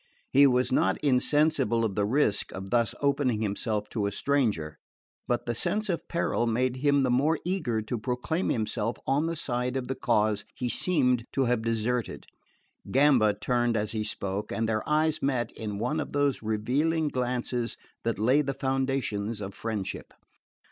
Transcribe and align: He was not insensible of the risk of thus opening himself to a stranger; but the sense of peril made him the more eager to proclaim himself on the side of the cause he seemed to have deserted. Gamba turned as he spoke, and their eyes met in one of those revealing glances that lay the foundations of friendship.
He 0.31 0.47
was 0.47 0.71
not 0.71 0.97
insensible 1.03 1.85
of 1.85 1.93
the 1.93 2.07
risk 2.07 2.51
of 2.53 2.71
thus 2.71 2.95
opening 3.01 3.43
himself 3.43 3.87
to 3.89 4.07
a 4.07 4.11
stranger; 4.11 4.79
but 5.27 5.45
the 5.45 5.53
sense 5.53 5.89
of 5.89 6.07
peril 6.07 6.47
made 6.47 6.77
him 6.77 7.03
the 7.03 7.11
more 7.11 7.37
eager 7.45 7.83
to 7.83 7.99
proclaim 7.99 8.49
himself 8.49 8.97
on 9.05 9.27
the 9.27 9.35
side 9.35 9.77
of 9.77 9.87
the 9.87 9.93
cause 9.93 10.43
he 10.55 10.69
seemed 10.69 11.25
to 11.33 11.45
have 11.45 11.61
deserted. 11.61 12.25
Gamba 12.89 13.35
turned 13.35 13.77
as 13.77 13.91
he 13.91 14.03
spoke, 14.03 14.51
and 14.51 14.67
their 14.67 14.81
eyes 14.89 15.21
met 15.21 15.51
in 15.51 15.77
one 15.77 15.99
of 15.99 16.13
those 16.13 16.41
revealing 16.41 17.07
glances 17.07 17.77
that 18.03 18.17
lay 18.17 18.41
the 18.41 18.55
foundations 18.55 19.39
of 19.39 19.53
friendship. 19.53 20.15